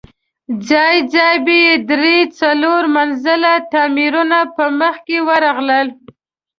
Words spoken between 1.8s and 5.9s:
درې، څلور منزله تاميرونه په مخه ورغلل.